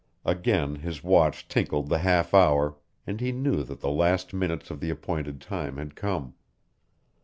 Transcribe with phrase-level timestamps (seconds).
[0.25, 4.79] Again his watch tinkled the half hour, and he knew that the last minutes of
[4.79, 6.33] the appointed time had come.